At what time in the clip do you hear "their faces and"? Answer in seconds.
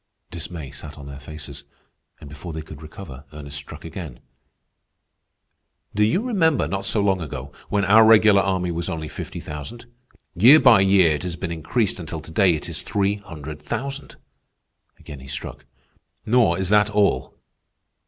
1.05-2.27